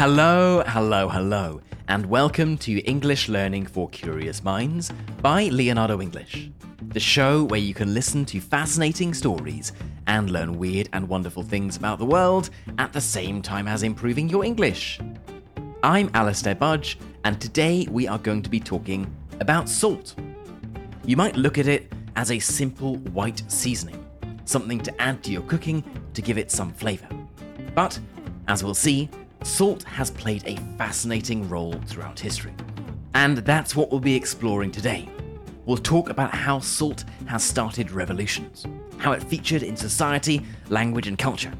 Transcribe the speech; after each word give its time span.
Hello, 0.00 0.62
hello, 0.66 1.10
hello, 1.10 1.60
and 1.88 2.06
welcome 2.06 2.56
to 2.56 2.78
English 2.86 3.28
Learning 3.28 3.66
for 3.66 3.86
Curious 3.90 4.42
Minds 4.42 4.90
by 5.20 5.48
Leonardo 5.48 6.00
English, 6.00 6.50
the 6.88 6.98
show 6.98 7.44
where 7.44 7.60
you 7.60 7.74
can 7.74 7.92
listen 7.92 8.24
to 8.24 8.40
fascinating 8.40 9.12
stories 9.12 9.74
and 10.06 10.30
learn 10.30 10.56
weird 10.56 10.88
and 10.94 11.06
wonderful 11.06 11.42
things 11.42 11.76
about 11.76 11.98
the 11.98 12.06
world 12.06 12.48
at 12.78 12.94
the 12.94 13.00
same 13.02 13.42
time 13.42 13.68
as 13.68 13.82
improving 13.82 14.26
your 14.26 14.42
English. 14.42 14.98
I'm 15.82 16.08
Alastair 16.14 16.54
Budge, 16.54 16.98
and 17.24 17.38
today 17.38 17.86
we 17.90 18.08
are 18.08 18.18
going 18.18 18.40
to 18.40 18.48
be 18.48 18.58
talking 18.58 19.14
about 19.40 19.68
salt. 19.68 20.14
You 21.04 21.18
might 21.18 21.36
look 21.36 21.58
at 21.58 21.68
it 21.68 21.92
as 22.16 22.30
a 22.30 22.38
simple 22.38 22.96
white 23.12 23.42
seasoning, 23.48 24.02
something 24.46 24.80
to 24.80 25.02
add 25.02 25.22
to 25.24 25.30
your 25.30 25.42
cooking 25.42 25.84
to 26.14 26.22
give 26.22 26.38
it 26.38 26.50
some 26.50 26.72
flavour. 26.72 27.08
But, 27.74 28.00
as 28.48 28.64
we'll 28.64 28.72
see, 28.72 29.10
salt 29.42 29.82
has 29.84 30.10
played 30.10 30.42
a 30.46 30.56
fascinating 30.76 31.48
role 31.48 31.74
throughout 31.86 32.18
history. 32.18 32.52
And 33.14 33.38
that's 33.38 33.74
what 33.74 33.90
we'll 33.90 34.00
be 34.00 34.14
exploring 34.14 34.70
today. 34.70 35.08
We'll 35.66 35.78
talk 35.78 36.10
about 36.10 36.34
how 36.34 36.60
salt 36.60 37.04
has 37.26 37.42
started 37.42 37.90
revolutions, 37.90 38.66
how 38.98 39.12
it 39.12 39.22
featured 39.22 39.62
in 39.62 39.76
society, 39.76 40.42
language, 40.68 41.06
and 41.06 41.18
culture, 41.18 41.52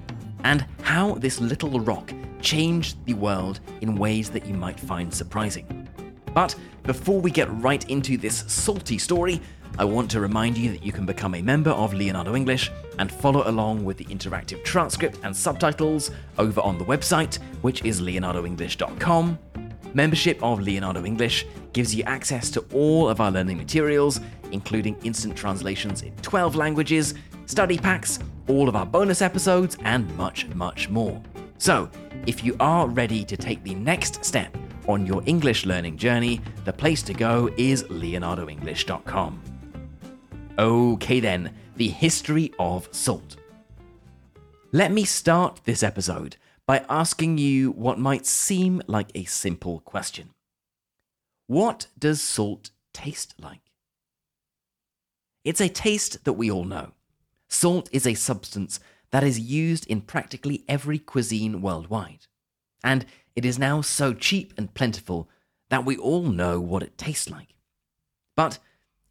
and 0.44 0.64
how 0.82 1.14
this 1.14 1.40
little 1.40 1.80
rock 1.80 2.12
changed 2.40 3.04
the 3.04 3.14
world 3.14 3.60
in 3.80 3.96
ways 3.96 4.30
that 4.30 4.46
you 4.46 4.54
might 4.54 4.80
find 4.80 5.12
surprising. 5.12 5.88
But 6.34 6.54
before 6.84 7.20
we 7.20 7.30
get 7.30 7.50
right 7.60 7.88
into 7.90 8.16
this 8.16 8.44
salty 8.46 8.98
story, 8.98 9.40
I 9.78 9.84
want 9.84 10.10
to 10.10 10.20
remind 10.20 10.58
you 10.58 10.72
that 10.72 10.84
you 10.84 10.92
can 10.92 11.06
become 11.06 11.34
a 11.34 11.42
member 11.42 11.70
of 11.70 11.94
Leonardo 11.94 12.34
English 12.34 12.70
and 12.98 13.10
follow 13.10 13.48
along 13.48 13.84
with 13.84 13.96
the 13.96 14.04
interactive 14.06 14.62
transcript 14.64 15.18
and 15.22 15.34
subtitles 15.34 16.10
over 16.38 16.60
on 16.60 16.78
the 16.78 16.84
website, 16.84 17.38
which 17.62 17.84
is 17.84 18.00
leonardoenglish.com. 18.00 19.38
Membership 19.94 20.42
of 20.42 20.60
Leonardo 20.60 21.04
English 21.04 21.46
gives 21.72 21.94
you 21.94 22.04
access 22.04 22.50
to 22.50 22.64
all 22.72 23.08
of 23.08 23.20
our 23.20 23.30
learning 23.30 23.56
materials, 23.56 24.20
including 24.52 24.96
instant 25.02 25.36
translations 25.36 26.02
in 26.02 26.14
12 26.16 26.54
languages, 26.54 27.14
study 27.46 27.78
packs, 27.78 28.18
all 28.48 28.68
of 28.68 28.76
our 28.76 28.86
bonus 28.86 29.22
episodes, 29.22 29.76
and 29.84 30.14
much, 30.16 30.46
much 30.48 30.88
more. 30.88 31.20
So, 31.58 31.90
if 32.26 32.44
you 32.44 32.56
are 32.60 32.88
ready 32.88 33.24
to 33.24 33.36
take 33.36 33.62
the 33.64 33.74
next 33.74 34.24
step 34.24 34.56
on 34.88 35.06
your 35.06 35.22
English 35.26 35.66
learning 35.66 35.96
journey, 35.96 36.40
the 36.64 36.72
place 36.72 37.02
to 37.04 37.14
go 37.14 37.50
is 37.56 37.84
leonardoenglish.com. 37.84 39.49
Okay, 40.60 41.20
then, 41.20 41.54
the 41.76 41.88
history 41.88 42.52
of 42.58 42.86
salt. 42.92 43.36
Let 44.72 44.92
me 44.92 45.04
start 45.06 45.62
this 45.64 45.82
episode 45.82 46.36
by 46.66 46.84
asking 46.86 47.38
you 47.38 47.70
what 47.70 47.98
might 47.98 48.26
seem 48.26 48.82
like 48.86 49.10
a 49.14 49.24
simple 49.24 49.80
question 49.80 50.34
What 51.46 51.86
does 51.98 52.20
salt 52.20 52.72
taste 52.92 53.34
like? 53.40 53.72
It's 55.46 55.62
a 55.62 55.70
taste 55.70 56.24
that 56.24 56.34
we 56.34 56.50
all 56.50 56.64
know. 56.64 56.92
Salt 57.48 57.88
is 57.90 58.06
a 58.06 58.12
substance 58.12 58.80
that 59.12 59.24
is 59.24 59.40
used 59.40 59.86
in 59.86 60.02
practically 60.02 60.62
every 60.68 60.98
cuisine 60.98 61.62
worldwide. 61.62 62.26
And 62.84 63.06
it 63.34 63.46
is 63.46 63.58
now 63.58 63.80
so 63.80 64.12
cheap 64.12 64.52
and 64.58 64.74
plentiful 64.74 65.26
that 65.70 65.86
we 65.86 65.96
all 65.96 66.24
know 66.24 66.60
what 66.60 66.82
it 66.82 66.98
tastes 66.98 67.30
like. 67.30 67.54
But 68.36 68.58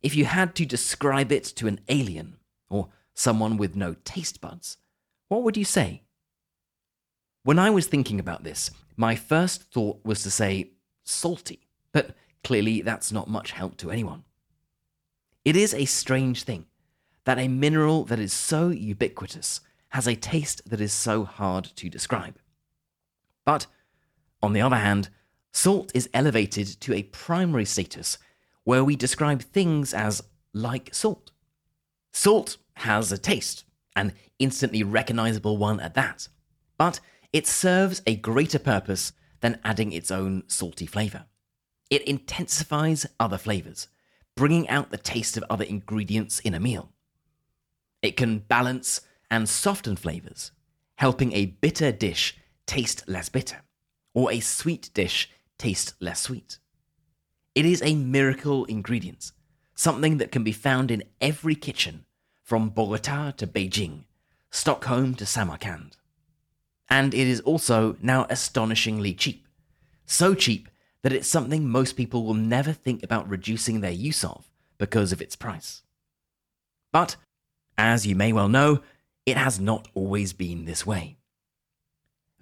if 0.01 0.15
you 0.15 0.25
had 0.25 0.55
to 0.55 0.65
describe 0.65 1.31
it 1.31 1.43
to 1.43 1.67
an 1.67 1.79
alien 1.89 2.37
or 2.69 2.89
someone 3.13 3.57
with 3.57 3.75
no 3.75 3.95
taste 4.03 4.41
buds, 4.41 4.77
what 5.27 5.43
would 5.43 5.57
you 5.57 5.65
say? 5.65 6.03
When 7.43 7.59
I 7.59 7.69
was 7.69 7.87
thinking 7.87 8.19
about 8.19 8.43
this, 8.43 8.71
my 8.95 9.15
first 9.15 9.63
thought 9.71 10.03
was 10.03 10.23
to 10.23 10.31
say 10.31 10.71
salty, 11.03 11.67
but 11.91 12.15
clearly 12.43 12.81
that's 12.81 13.11
not 13.11 13.29
much 13.29 13.51
help 13.51 13.77
to 13.77 13.91
anyone. 13.91 14.23
It 15.45 15.55
is 15.55 15.73
a 15.73 15.85
strange 15.85 16.43
thing 16.43 16.65
that 17.25 17.39
a 17.39 17.47
mineral 17.47 18.05
that 18.05 18.19
is 18.19 18.33
so 18.33 18.69
ubiquitous 18.69 19.61
has 19.89 20.07
a 20.07 20.15
taste 20.15 20.69
that 20.69 20.81
is 20.81 20.93
so 20.93 21.23
hard 21.23 21.65
to 21.75 21.89
describe. 21.89 22.37
But, 23.45 23.67
on 24.41 24.53
the 24.53 24.61
other 24.61 24.75
hand, 24.75 25.09
salt 25.51 25.91
is 25.95 26.09
elevated 26.13 26.67
to 26.81 26.93
a 26.93 27.03
primary 27.03 27.65
status 27.65 28.17
where 28.63 28.83
we 28.83 28.95
describe 28.95 29.41
things 29.41 29.93
as 29.93 30.23
like 30.53 30.93
salt. 30.93 31.31
Salt 32.13 32.57
has 32.75 33.11
a 33.11 33.17
taste, 33.17 33.63
an 33.95 34.13
instantly 34.39 34.83
recognizable 34.83 35.57
one 35.57 35.79
at 35.79 35.93
that, 35.95 36.27
but 36.77 36.99
it 37.31 37.45
serves 37.45 38.01
a 38.07 38.15
greater 38.15 38.59
purpose 38.59 39.13
than 39.41 39.59
adding 39.63 39.91
its 39.91 40.11
own 40.11 40.43
salty 40.47 40.85
flavor. 40.85 41.25
It 41.89 42.03
intensifies 42.03 43.05
other 43.19 43.37
flavors, 43.37 43.87
bringing 44.35 44.69
out 44.69 44.91
the 44.91 44.97
taste 44.97 45.37
of 45.37 45.43
other 45.49 45.65
ingredients 45.65 46.39
in 46.39 46.53
a 46.53 46.59
meal. 46.59 46.91
It 48.01 48.15
can 48.15 48.39
balance 48.39 49.01
and 49.29 49.47
soften 49.47 49.95
flavors, 49.95 50.51
helping 50.97 51.33
a 51.33 51.47
bitter 51.47 51.91
dish 51.91 52.37
taste 52.65 53.07
less 53.07 53.29
bitter, 53.29 53.61
or 54.13 54.31
a 54.31 54.39
sweet 54.39 54.89
dish 54.93 55.29
taste 55.57 55.93
less 55.99 56.21
sweet. 56.21 56.59
It 57.55 57.65
is 57.65 57.81
a 57.81 57.95
miracle 57.95 58.65
ingredient, 58.65 59.31
something 59.75 60.17
that 60.17 60.31
can 60.31 60.43
be 60.43 60.51
found 60.51 60.91
in 60.91 61.03
every 61.19 61.55
kitchen, 61.55 62.05
from 62.43 62.69
Bogota 62.69 63.31
to 63.31 63.47
Beijing, 63.47 64.05
Stockholm 64.51 65.15
to 65.15 65.25
Samarkand. 65.25 65.97
And 66.89 67.13
it 67.13 67.27
is 67.27 67.41
also 67.41 67.95
now 68.01 68.25
astonishingly 68.29 69.13
cheap. 69.13 69.47
So 70.05 70.33
cheap 70.33 70.69
that 71.03 71.13
it's 71.13 71.27
something 71.27 71.67
most 71.67 71.93
people 71.93 72.25
will 72.25 72.33
never 72.33 72.73
think 72.73 73.03
about 73.03 73.29
reducing 73.29 73.81
their 73.81 73.91
use 73.91 74.23
of 74.23 74.49
because 74.77 75.11
of 75.11 75.21
its 75.21 75.35
price. 75.35 75.83
But, 76.91 77.15
as 77.77 78.07
you 78.07 78.15
may 78.15 78.33
well 78.33 78.49
know, 78.49 78.81
it 79.25 79.37
has 79.37 79.59
not 79.59 79.87
always 79.93 80.33
been 80.33 80.65
this 80.65 80.85
way. 80.85 81.17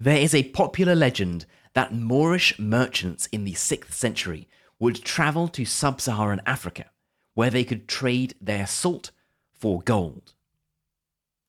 There 0.00 0.16
is 0.16 0.34
a 0.34 0.44
popular 0.44 0.94
legend 0.94 1.44
that 1.74 1.92
Moorish 1.92 2.58
merchants 2.58 3.26
in 3.26 3.44
the 3.44 3.52
6th 3.52 3.92
century 3.92 4.48
would 4.78 5.04
travel 5.04 5.48
to 5.48 5.64
sub 5.64 6.00
Saharan 6.00 6.40
Africa, 6.46 6.86
where 7.34 7.50
they 7.50 7.64
could 7.64 7.88
trade 7.88 8.34
their 8.40 8.66
salt 8.66 9.10
for 9.52 9.82
gold. 9.82 10.34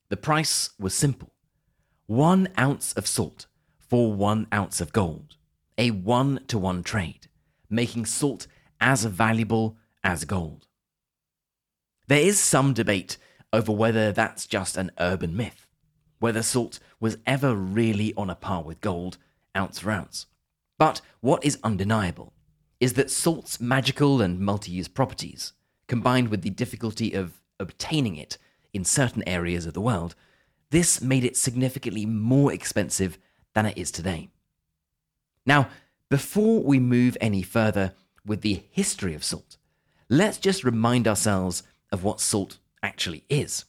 The 0.09 0.17
price 0.17 0.72
was 0.79 0.94
simple 0.94 1.31
one 2.07 2.47
ounce 2.57 2.94
of 2.94 3.06
salt 3.06 3.45
for 3.78 4.12
one 4.12 4.47
ounce 4.51 4.81
of 4.81 4.91
gold, 4.91 5.35
a 5.78 5.91
one 5.91 6.40
to 6.47 6.57
one 6.57 6.81
trade, 6.81 7.28
making 7.69 8.06
salt 8.06 8.47
as 8.81 9.06
valuable 9.06 9.78
as 10.03 10.25
gold. 10.25 10.66
There 12.07 12.22
is 12.22 12.40
some 12.40 12.73
debate 12.73 13.17
over 13.53 13.72
whether 13.72 14.11
that's 14.11 14.47
just 14.47 14.78
an 14.78 14.91
urban 15.00 15.35
myth, 15.38 15.67
whether 16.17 16.41
salt 16.41 16.79
was 17.00 17.17
ever 17.28 17.53
really 17.53 18.13
on 18.16 18.29
a 18.31 18.35
par 18.35 18.63
with 18.63 18.81
gold, 18.81 19.17
ounce 19.56 19.79
for 19.79 19.91
ounce. 19.91 20.25
But 20.79 21.01
what 21.19 21.46
is 21.46 21.59
undeniable 21.63 22.34
is 22.79 22.94
that 22.94 23.12
salt's 23.12 23.59
magical 23.59 24.22
and 24.22 24.40
multi 24.40 24.72
use 24.72 24.88
properties, 24.88 25.53
combined 25.88 26.29
with 26.29 26.41
the 26.41 26.50
difficulty 26.50 27.13
of 27.13 27.41
obtaining 27.59 28.16
it 28.16 28.38
in 28.73 28.85
certain 28.85 29.28
areas 29.28 29.66
of 29.66 29.73
the 29.73 29.81
world, 29.81 30.16
this 30.72 31.01
made 31.01 31.23
it 31.23 31.35
significantly 31.35 32.06
more 32.06 32.53
expensive 32.53 33.17
than 33.53 33.66
it 33.66 33.78
is 33.78 33.91
today. 33.91 34.29
Now, 35.45 35.69
before 36.09 36.62
we 36.62 36.79
move 36.79 37.17
any 37.19 37.41
further 37.41 37.94
with 38.25 38.41
the 38.41 38.63
history 38.72 39.13
of 39.13 39.23
salt, 39.23 39.57
let's 40.09 40.38
just 40.38 40.63
remind 40.63 41.07
ourselves 41.07 41.63
of 41.91 42.03
what 42.03 42.22
salt 42.22 42.59
actually 42.84 43.23
is. 43.29 43.66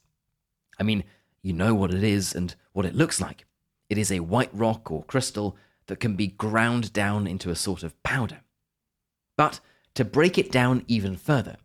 I 0.79 0.83
mean, 0.83 1.05
you 1.43 1.53
know 1.53 1.75
what 1.75 1.93
it 1.93 2.03
is 2.03 2.35
and 2.35 2.55
what 2.73 2.87
it 2.87 2.95
looks 2.95 3.21
like. 3.21 3.47
It 3.89 3.99
is 3.99 4.13
a 4.13 4.21
white 4.21 4.51
rock 4.53 4.91
or 4.91 5.03
crystal 5.05 5.57
that 5.87 6.01
can 6.01 6.15
be 6.15 6.29
ground 6.29 6.93
down 6.93 7.27
into 7.27 7.51
a 7.51 7.57
sort 7.57 7.83
of 7.83 8.01
powder. 8.03 8.43
But 9.41 9.61
to 9.95 10.05
break 10.05 10.37
it 10.37 10.53
down 10.53 10.85
even 10.87 11.17
further, 11.17 11.57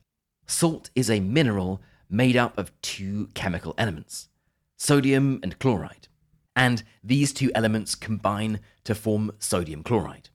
salt 0.48 0.92
is 0.96 1.10
a 1.10 1.20
mineral 1.20 1.82
made 2.10 2.38
up 2.38 2.58
of 2.58 2.72
two 2.82 3.28
chemical 3.34 3.76
elements 3.78 4.30
sodium 4.78 5.42
and 5.44 5.60
chloride. 5.60 6.08
And 6.56 6.84
these 7.04 7.34
two 7.34 7.52
elements 7.54 7.94
combine 7.94 8.62
to 8.86 8.96
form 8.96 9.34
sodium 9.40 9.84
chloride. 9.84 10.30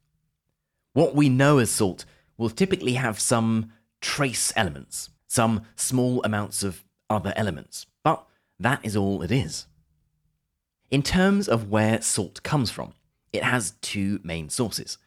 What 0.93 1.15
we 1.15 1.31
know 1.31 1.57
as 1.57 1.71
salt 1.71 2.05
will 2.37 2.51
typically 2.51 2.95
have 2.95 3.19
some 3.19 3.73
trace 4.03 4.53
elements, 4.55 5.09
some 5.27 5.63
small 5.77 6.23
amounts 6.23 6.63
of 6.63 6.85
other 7.09 7.33
elements, 7.37 7.87
but 8.05 8.27
that 8.59 8.81
is 8.83 8.95
all 8.95 9.23
it 9.23 9.31
is. 9.31 9.65
In 10.91 11.03
terms 11.03 11.49
of 11.49 11.71
where 11.71 12.03
salt 12.03 12.43
comes 12.43 12.71
from, 12.71 12.93
it 13.33 13.45
has 13.45 13.77
two 13.81 14.21
main 14.23 14.51
sources. 14.51 14.99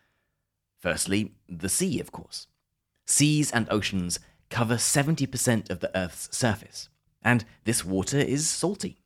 Firstly, 0.83 1.31
the 1.47 1.69
sea, 1.69 2.01
of 2.01 2.12
course. 2.12 2.47
Seas 3.06 3.50
and 3.51 3.68
oceans 3.71 4.19
cover 4.50 4.75
70% 4.75 5.69
of 5.69 5.80
the 5.80 5.97
Earth's 5.97 6.27
surface, 6.35 6.89
and 7.21 7.45
this 7.63 7.85
water 7.85 8.18
is 8.18 8.50
salty. 8.50 8.97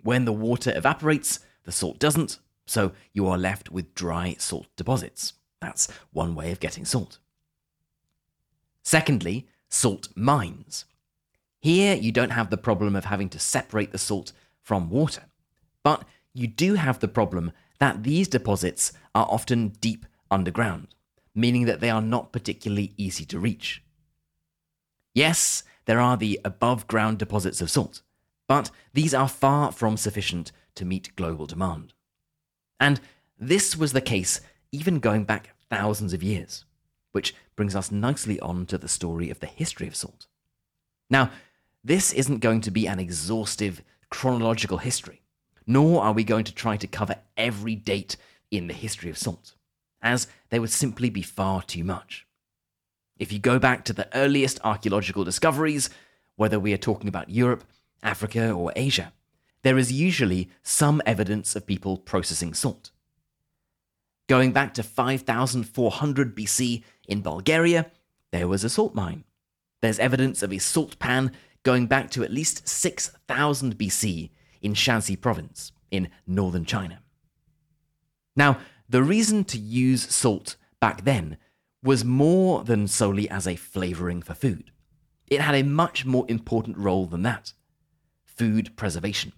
When 0.00 0.26
the 0.26 0.32
water 0.32 0.72
evaporates, 0.72 1.40
the 1.64 1.72
salt 1.72 1.98
doesn't, 1.98 2.38
So 2.66 2.92
you 3.12 3.26
are 3.26 3.36
left 3.36 3.72
with 3.72 3.96
dry 3.96 4.36
salt 4.38 4.68
deposits. 4.76 5.32
That's 5.60 5.88
one 6.12 6.36
way 6.36 6.52
of 6.52 6.60
getting 6.60 6.84
salt. 6.84 7.18
Secondly, 8.84 9.48
salt 9.68 10.08
mines. 10.14 10.84
Here, 11.58 11.96
you 11.96 12.12
don't 12.12 12.30
have 12.30 12.50
the 12.50 12.56
problem 12.56 12.94
of 12.94 13.06
having 13.06 13.28
to 13.30 13.40
separate 13.40 13.90
the 13.90 13.98
salt 13.98 14.32
from 14.60 14.88
water, 14.88 15.24
but 15.82 16.04
you 16.32 16.46
do 16.46 16.74
have 16.74 17.00
the 17.00 17.08
problem 17.08 17.50
that 17.80 18.04
these 18.04 18.28
deposits 18.28 18.92
are 19.16 19.26
often 19.28 19.70
deep 19.80 20.06
underground, 20.32 20.88
meaning 21.34 21.66
that 21.66 21.80
they 21.80 21.90
are 21.90 22.02
not 22.02 22.32
particularly 22.32 22.94
easy 22.96 23.24
to 23.26 23.38
reach. 23.38 23.82
Yes, 25.14 25.62
there 25.84 26.00
are 26.00 26.16
the 26.16 26.40
above 26.44 26.86
ground 26.86 27.18
deposits 27.18 27.60
of 27.60 27.70
salt, 27.70 28.02
but 28.48 28.70
these 28.94 29.14
are 29.14 29.28
far 29.28 29.72
from 29.72 29.96
sufficient 29.96 30.52
to 30.74 30.84
meet 30.84 31.14
global 31.16 31.46
demand. 31.46 31.92
And 32.80 33.00
this 33.38 33.76
was 33.76 33.92
the 33.92 34.00
case 34.00 34.40
even 34.72 34.98
going 34.98 35.24
back 35.24 35.50
thousands 35.68 36.12
of 36.12 36.22
years, 36.22 36.64
which 37.12 37.34
brings 37.56 37.76
us 37.76 37.92
nicely 37.92 38.40
on 38.40 38.66
to 38.66 38.78
the 38.78 38.88
story 38.88 39.30
of 39.30 39.40
the 39.40 39.46
history 39.46 39.86
of 39.86 39.94
salt. 39.94 40.26
Now, 41.10 41.30
this 41.84 42.12
isn't 42.12 42.38
going 42.38 42.62
to 42.62 42.70
be 42.70 42.86
an 42.86 42.98
exhaustive 42.98 43.82
chronological 44.08 44.78
history, 44.78 45.20
nor 45.66 46.02
are 46.02 46.12
we 46.12 46.24
going 46.24 46.44
to 46.44 46.54
try 46.54 46.76
to 46.76 46.86
cover 46.86 47.16
every 47.36 47.74
date 47.74 48.16
in 48.50 48.66
the 48.66 48.74
history 48.74 49.10
of 49.10 49.18
salt, 49.18 49.54
as 50.02 50.26
there 50.50 50.60
would 50.60 50.70
simply 50.70 51.10
be 51.10 51.22
far 51.22 51.62
too 51.62 51.84
much. 51.84 52.26
If 53.18 53.32
you 53.32 53.38
go 53.38 53.58
back 53.58 53.84
to 53.84 53.92
the 53.92 54.08
earliest 54.16 54.58
archaeological 54.64 55.24
discoveries, 55.24 55.90
whether 56.36 56.58
we 56.58 56.72
are 56.72 56.78
talking 56.78 57.08
about 57.08 57.30
Europe, 57.30 57.64
Africa, 58.02 58.50
or 58.50 58.72
Asia, 58.74 59.12
there 59.62 59.78
is 59.78 59.92
usually 59.92 60.50
some 60.62 61.00
evidence 61.06 61.54
of 61.54 61.66
people 61.66 61.96
processing 61.98 62.52
salt. 62.52 62.90
Going 64.28 64.52
back 64.52 64.74
to 64.74 64.82
5400 64.82 66.34
BC 66.34 66.82
in 67.06 67.22
Bulgaria, 67.22 67.90
there 68.32 68.48
was 68.48 68.64
a 68.64 68.70
salt 68.70 68.94
mine. 68.94 69.24
There's 69.82 69.98
evidence 69.98 70.42
of 70.42 70.52
a 70.52 70.58
salt 70.58 70.98
pan 70.98 71.32
going 71.62 71.86
back 71.86 72.10
to 72.12 72.24
at 72.24 72.32
least 72.32 72.66
6000 72.66 73.78
BC 73.78 74.30
in 74.60 74.74
Shanxi 74.74 75.20
province 75.20 75.72
in 75.90 76.08
northern 76.26 76.64
China. 76.64 77.02
Now, 78.34 78.58
the 78.92 79.02
reason 79.02 79.42
to 79.42 79.58
use 79.58 80.14
salt 80.14 80.56
back 80.78 81.04
then 81.04 81.38
was 81.82 82.04
more 82.04 82.62
than 82.62 82.86
solely 82.86 83.28
as 83.30 83.48
a 83.48 83.56
flavoring 83.56 84.20
for 84.20 84.34
food. 84.34 84.70
It 85.28 85.40
had 85.40 85.54
a 85.54 85.62
much 85.62 86.04
more 86.04 86.26
important 86.28 86.76
role 86.76 87.06
than 87.06 87.22
that 87.22 87.54
food 88.22 88.76
preservation. 88.76 89.32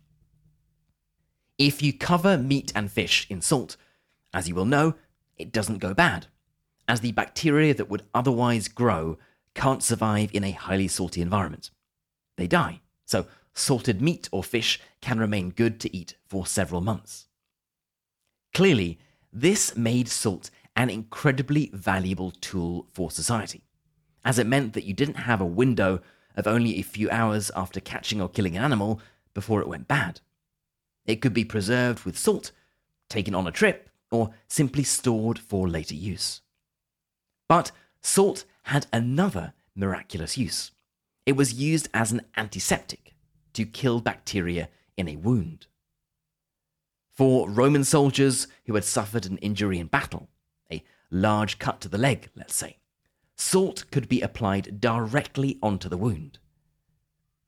If 1.56 1.82
you 1.82 1.92
cover 1.92 2.36
meat 2.36 2.72
and 2.74 2.90
fish 2.90 3.28
in 3.30 3.40
salt, 3.40 3.76
as 4.32 4.48
you 4.48 4.56
will 4.56 4.64
know, 4.64 4.94
it 5.36 5.52
doesn't 5.52 5.78
go 5.78 5.94
bad, 5.94 6.26
as 6.88 7.00
the 7.00 7.12
bacteria 7.12 7.74
that 7.74 7.88
would 7.88 8.02
otherwise 8.12 8.66
grow 8.66 9.18
can't 9.54 9.84
survive 9.84 10.30
in 10.32 10.42
a 10.42 10.50
highly 10.50 10.88
salty 10.88 11.20
environment. 11.20 11.70
They 12.36 12.48
die, 12.48 12.80
so 13.04 13.26
salted 13.52 14.02
meat 14.02 14.28
or 14.32 14.42
fish 14.42 14.80
can 15.00 15.20
remain 15.20 15.50
good 15.50 15.78
to 15.80 15.96
eat 15.96 16.16
for 16.26 16.44
several 16.44 16.80
months. 16.80 17.28
Clearly, 18.52 18.98
this 19.34 19.76
made 19.76 20.08
salt 20.08 20.48
an 20.76 20.88
incredibly 20.88 21.68
valuable 21.72 22.30
tool 22.30 22.86
for 22.92 23.10
society, 23.10 23.64
as 24.24 24.38
it 24.38 24.46
meant 24.46 24.72
that 24.72 24.84
you 24.84 24.94
didn't 24.94 25.14
have 25.14 25.40
a 25.40 25.46
window 25.46 26.00
of 26.36 26.46
only 26.46 26.78
a 26.78 26.82
few 26.82 27.10
hours 27.10 27.50
after 27.56 27.80
catching 27.80 28.20
or 28.20 28.28
killing 28.28 28.56
an 28.56 28.62
animal 28.62 29.00
before 29.34 29.60
it 29.60 29.68
went 29.68 29.88
bad. 29.88 30.20
It 31.04 31.16
could 31.16 31.34
be 31.34 31.44
preserved 31.44 32.04
with 32.04 32.16
salt, 32.16 32.52
taken 33.10 33.34
on 33.34 33.46
a 33.46 33.52
trip, 33.52 33.90
or 34.10 34.30
simply 34.48 34.84
stored 34.84 35.38
for 35.38 35.68
later 35.68 35.94
use. 35.94 36.40
But 37.48 37.72
salt 38.00 38.44
had 38.64 38.86
another 38.92 39.52
miraculous 39.74 40.38
use. 40.38 40.70
It 41.26 41.36
was 41.36 41.54
used 41.54 41.88
as 41.92 42.12
an 42.12 42.22
antiseptic 42.36 43.14
to 43.54 43.64
kill 43.64 44.00
bacteria 44.00 44.68
in 44.96 45.08
a 45.08 45.16
wound. 45.16 45.66
For 47.14 47.48
Roman 47.48 47.84
soldiers 47.84 48.48
who 48.66 48.74
had 48.74 48.84
suffered 48.84 49.24
an 49.24 49.38
injury 49.38 49.78
in 49.78 49.86
battle, 49.86 50.28
a 50.70 50.82
large 51.12 51.60
cut 51.60 51.80
to 51.82 51.88
the 51.88 51.98
leg, 51.98 52.28
let's 52.34 52.56
say, 52.56 52.78
salt 53.36 53.84
could 53.92 54.08
be 54.08 54.20
applied 54.20 54.80
directly 54.80 55.58
onto 55.62 55.88
the 55.88 55.96
wound. 55.96 56.38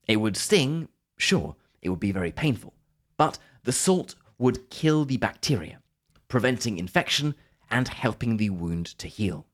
It 0.06 0.18
would 0.18 0.36
sting, 0.36 0.88
sure, 1.18 1.56
it 1.82 1.88
would 1.88 1.98
be 1.98 2.12
very 2.12 2.30
painful, 2.30 2.74
but 3.16 3.38
the 3.64 3.72
salt 3.72 4.14
would 4.38 4.70
kill 4.70 5.04
the 5.04 5.16
bacteria, 5.16 5.80
preventing 6.28 6.78
infection 6.78 7.34
and 7.68 7.88
helping 7.88 8.36
the 8.36 8.50
wound 8.50 8.86
to 8.98 9.08
heal. 9.08 9.46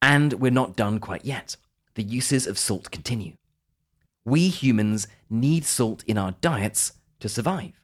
And 0.00 0.34
we're 0.34 0.52
not 0.52 0.76
done 0.76 1.00
quite 1.00 1.24
yet. 1.24 1.56
The 1.94 2.04
uses 2.04 2.46
of 2.46 2.58
salt 2.58 2.92
continue. 2.92 3.36
We 4.24 4.48
humans 4.48 5.08
need 5.28 5.64
salt 5.64 6.04
in 6.06 6.16
our 6.16 6.32
diets 6.40 6.92
to 7.18 7.28
survive. 7.28 7.81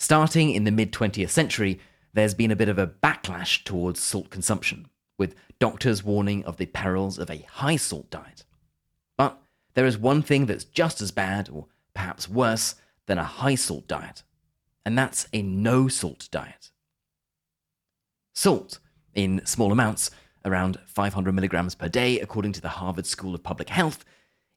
Starting 0.00 0.50
in 0.50 0.64
the 0.64 0.70
mid 0.70 0.92
20th 0.92 1.28
century, 1.28 1.78
there's 2.14 2.32
been 2.32 2.50
a 2.50 2.56
bit 2.56 2.70
of 2.70 2.78
a 2.78 2.86
backlash 2.86 3.62
towards 3.64 4.02
salt 4.02 4.30
consumption, 4.30 4.88
with 5.18 5.34
doctors 5.58 6.02
warning 6.02 6.42
of 6.46 6.56
the 6.56 6.64
perils 6.64 7.18
of 7.18 7.30
a 7.30 7.46
high 7.50 7.76
salt 7.76 8.10
diet. 8.10 8.46
But 9.18 9.38
there 9.74 9.84
is 9.84 9.98
one 9.98 10.22
thing 10.22 10.46
that's 10.46 10.64
just 10.64 11.02
as 11.02 11.10
bad, 11.10 11.50
or 11.50 11.66
perhaps 11.92 12.30
worse, 12.30 12.76
than 13.06 13.18
a 13.18 13.24
high 13.24 13.56
salt 13.56 13.86
diet, 13.86 14.22
and 14.86 14.96
that's 14.96 15.28
a 15.34 15.42
no 15.42 15.86
salt 15.86 16.30
diet. 16.30 16.70
Salt, 18.34 18.78
in 19.14 19.44
small 19.44 19.70
amounts, 19.70 20.10
around 20.46 20.78
500 20.86 21.30
milligrams 21.32 21.74
per 21.74 21.90
day, 21.90 22.18
according 22.20 22.52
to 22.52 22.62
the 22.62 22.68
Harvard 22.68 23.04
School 23.04 23.34
of 23.34 23.42
Public 23.42 23.68
Health, 23.68 24.06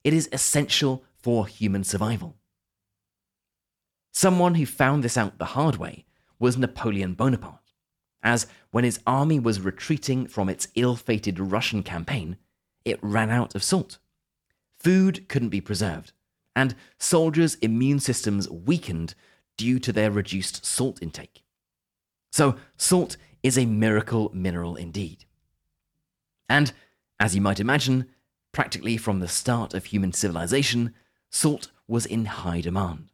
it 0.04 0.14
is 0.14 0.26
essential 0.32 1.04
for 1.18 1.46
human 1.46 1.84
survival. 1.84 2.34
Someone 4.16 4.54
who 4.54 4.64
found 4.64 5.02
this 5.02 5.18
out 5.18 5.38
the 5.38 5.44
hard 5.44 5.74
way 5.74 6.04
was 6.38 6.56
Napoleon 6.56 7.14
Bonaparte, 7.14 7.72
as 8.22 8.46
when 8.70 8.84
his 8.84 9.00
army 9.08 9.40
was 9.40 9.60
retreating 9.60 10.28
from 10.28 10.48
its 10.48 10.68
ill 10.76 10.94
fated 10.94 11.40
Russian 11.40 11.82
campaign, 11.82 12.36
it 12.84 13.00
ran 13.02 13.28
out 13.28 13.56
of 13.56 13.64
salt. 13.64 13.98
Food 14.78 15.28
couldn't 15.28 15.48
be 15.48 15.60
preserved, 15.60 16.12
and 16.54 16.76
soldiers' 16.96 17.56
immune 17.56 17.98
systems 17.98 18.48
weakened 18.48 19.16
due 19.56 19.80
to 19.80 19.92
their 19.92 20.12
reduced 20.12 20.64
salt 20.64 21.02
intake. 21.02 21.42
So, 22.30 22.54
salt 22.76 23.16
is 23.42 23.58
a 23.58 23.66
miracle 23.66 24.30
mineral 24.32 24.76
indeed. 24.76 25.24
And, 26.48 26.72
as 27.18 27.34
you 27.34 27.40
might 27.40 27.58
imagine, 27.58 28.06
practically 28.52 28.96
from 28.96 29.18
the 29.18 29.26
start 29.26 29.74
of 29.74 29.86
human 29.86 30.12
civilization, 30.12 30.94
salt 31.30 31.72
was 31.88 32.06
in 32.06 32.26
high 32.26 32.60
demand. 32.60 33.10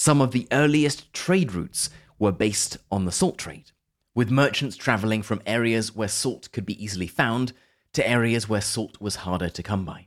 Some 0.00 0.22
of 0.22 0.30
the 0.30 0.48
earliest 0.50 1.12
trade 1.12 1.52
routes 1.52 1.90
were 2.18 2.32
based 2.32 2.78
on 2.90 3.04
the 3.04 3.12
salt 3.12 3.36
trade, 3.36 3.72
with 4.14 4.30
merchants 4.30 4.74
traveling 4.74 5.20
from 5.20 5.42
areas 5.44 5.94
where 5.94 6.08
salt 6.08 6.50
could 6.52 6.64
be 6.64 6.82
easily 6.82 7.06
found 7.06 7.52
to 7.92 8.08
areas 8.08 8.48
where 8.48 8.62
salt 8.62 8.98
was 8.98 9.16
harder 9.16 9.50
to 9.50 9.62
come 9.62 9.84
by. 9.84 10.06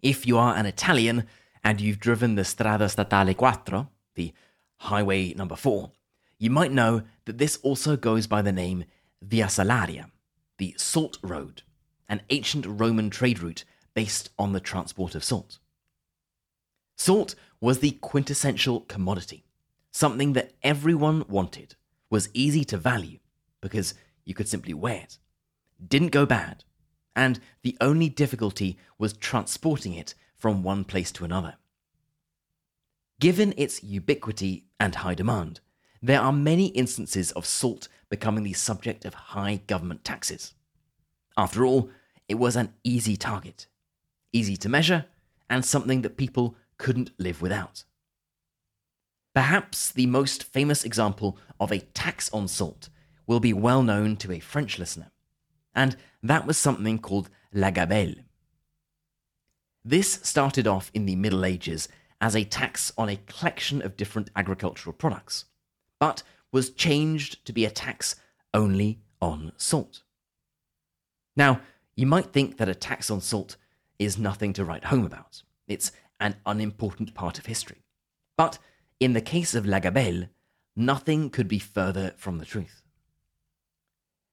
If 0.00 0.26
you 0.26 0.38
are 0.38 0.54
an 0.54 0.64
Italian 0.64 1.26
and 1.62 1.82
you've 1.82 2.00
driven 2.00 2.34
the 2.34 2.46
Strada 2.46 2.86
Statale 2.86 3.36
4, 3.36 3.88
the 4.14 4.32
highway 4.78 5.34
number 5.34 5.54
4, 5.54 5.90
you 6.38 6.48
might 6.48 6.72
know 6.72 7.02
that 7.26 7.36
this 7.36 7.58
also 7.58 7.94
goes 7.94 8.26
by 8.26 8.40
the 8.40 8.52
name 8.52 8.86
Via 9.20 9.48
Salaria, 9.48 10.10
the 10.56 10.74
Salt 10.78 11.18
Road, 11.22 11.60
an 12.08 12.22
ancient 12.30 12.64
Roman 12.66 13.10
trade 13.10 13.40
route 13.40 13.66
based 13.92 14.30
on 14.38 14.54
the 14.54 14.60
transport 14.60 15.14
of 15.14 15.24
salt. 15.24 15.58
Salt 16.96 17.34
was 17.60 17.80
the 17.80 17.92
quintessential 17.92 18.80
commodity, 18.80 19.44
something 19.90 20.32
that 20.32 20.52
everyone 20.62 21.24
wanted, 21.28 21.74
was 22.08 22.30
easy 22.32 22.64
to 22.64 22.76
value 22.76 23.18
because 23.60 23.94
you 24.24 24.34
could 24.34 24.48
simply 24.48 24.74
wear 24.74 24.96
it, 24.96 25.18
didn't 25.86 26.08
go 26.08 26.24
bad, 26.24 26.64
and 27.14 27.40
the 27.62 27.76
only 27.80 28.08
difficulty 28.08 28.78
was 28.98 29.12
transporting 29.12 29.94
it 29.94 30.14
from 30.36 30.62
one 30.62 30.84
place 30.84 31.12
to 31.12 31.24
another. 31.24 31.56
Given 33.20 33.52
its 33.56 33.82
ubiquity 33.82 34.64
and 34.78 34.94
high 34.94 35.14
demand, 35.14 35.60
there 36.02 36.20
are 36.20 36.32
many 36.32 36.68
instances 36.68 37.32
of 37.32 37.44
salt 37.44 37.88
becoming 38.08 38.44
the 38.44 38.54
subject 38.54 39.04
of 39.04 39.12
high 39.12 39.60
government 39.66 40.04
taxes. 40.04 40.54
After 41.36 41.66
all, 41.66 41.90
it 42.28 42.36
was 42.36 42.56
an 42.56 42.72
easy 42.82 43.16
target, 43.16 43.66
easy 44.32 44.56
to 44.56 44.68
measure, 44.68 45.04
and 45.50 45.64
something 45.64 46.00
that 46.02 46.16
people 46.16 46.56
couldn't 46.80 47.10
live 47.18 47.42
without. 47.42 47.84
Perhaps 49.34 49.92
the 49.92 50.06
most 50.06 50.42
famous 50.42 50.82
example 50.82 51.38
of 51.60 51.70
a 51.70 51.78
tax 51.78 52.32
on 52.32 52.48
salt 52.48 52.88
will 53.26 53.38
be 53.38 53.52
well 53.52 53.82
known 53.82 54.16
to 54.16 54.32
a 54.32 54.40
French 54.40 54.78
listener 54.78 55.12
and 55.74 55.96
that 56.22 56.46
was 56.46 56.56
something 56.56 56.98
called 56.98 57.28
la 57.52 57.70
gabelle. 57.70 58.14
This 59.84 60.20
started 60.22 60.66
off 60.66 60.90
in 60.94 61.06
the 61.06 61.16
Middle 61.16 61.44
Ages 61.44 61.88
as 62.20 62.34
a 62.34 62.44
tax 62.44 62.92
on 62.98 63.08
a 63.08 63.20
collection 63.26 63.82
of 63.82 63.96
different 63.96 64.30
agricultural 64.34 64.94
products, 64.94 65.44
but 65.98 66.22
was 66.50 66.70
changed 66.70 67.44
to 67.46 67.52
be 67.52 67.64
a 67.64 67.70
tax 67.70 68.16
only 68.52 69.00
on 69.20 69.52
salt. 69.56 70.02
Now, 71.36 71.60
you 71.94 72.06
might 72.06 72.32
think 72.32 72.56
that 72.56 72.68
a 72.68 72.74
tax 72.74 73.10
on 73.10 73.20
salt 73.20 73.56
is 73.98 74.18
nothing 74.18 74.54
to 74.54 74.64
write 74.64 74.84
home 74.84 75.04
about. 75.04 75.42
It's 75.68 75.92
an 76.20 76.36
unimportant 76.46 77.14
part 77.14 77.38
of 77.38 77.46
history. 77.46 77.82
But 78.36 78.58
in 79.00 79.14
the 79.14 79.20
case 79.20 79.54
of 79.54 79.66
La 79.66 79.80
Gabelle, 79.80 80.28
nothing 80.76 81.30
could 81.30 81.48
be 81.48 81.58
further 81.58 82.12
from 82.16 82.38
the 82.38 82.44
truth. 82.44 82.82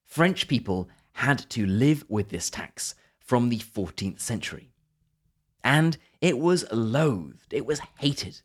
French 0.04 0.48
people 0.48 0.88
had 1.12 1.38
to 1.50 1.66
live 1.66 2.04
with 2.08 2.28
this 2.28 2.50
tax 2.50 2.94
from 3.18 3.48
the 3.48 3.58
14th 3.58 4.20
century. 4.20 4.70
And 5.64 5.98
it 6.20 6.38
was 6.38 6.64
loathed, 6.70 7.52
it 7.52 7.66
was 7.66 7.80
hated. 7.98 8.40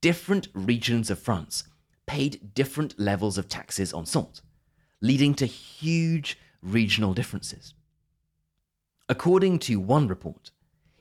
Different 0.00 0.48
regions 0.52 1.10
of 1.10 1.18
France 1.18 1.64
paid 2.06 2.54
different 2.54 2.98
levels 2.98 3.38
of 3.38 3.48
taxes 3.48 3.92
on 3.92 4.06
salt, 4.06 4.42
leading 5.00 5.34
to 5.34 5.46
huge 5.46 6.38
regional 6.62 7.14
differences. 7.14 7.74
According 9.08 9.58
to 9.60 9.80
one 9.80 10.06
report, 10.06 10.50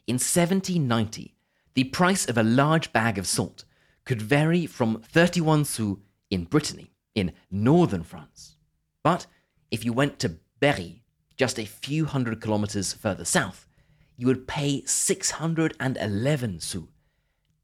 in 0.07 0.15
1790, 0.15 1.35
the 1.73 1.83
price 1.83 2.25
of 2.25 2.37
a 2.37 2.43
large 2.43 2.91
bag 2.93 3.17
of 3.17 3.27
salt 3.27 3.65
could 4.05 4.21
vary 4.21 4.65
from 4.65 5.01
31 5.01 5.65
sous 5.65 5.97
in 6.29 6.45
Brittany, 6.45 6.91
in 7.13 7.33
northern 7.51 8.03
France. 8.03 8.55
But 9.03 9.27
if 9.69 9.83
you 9.83 9.91
went 9.91 10.17
to 10.19 10.37
Berry, 10.59 11.03
just 11.35 11.59
a 11.59 11.65
few 11.65 12.05
hundred 12.05 12.41
kilometers 12.41 12.93
further 12.93 13.25
south, 13.25 13.67
you 14.15 14.27
would 14.27 14.47
pay 14.47 14.83
611 14.85 16.59
sous, 16.61 16.87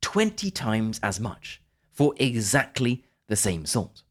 20 0.02 0.52
times 0.52 1.00
as 1.02 1.20
much, 1.20 1.62
for 1.92 2.14
exactly 2.18 3.06
the 3.28 3.36
same 3.36 3.66
salt. 3.66 4.04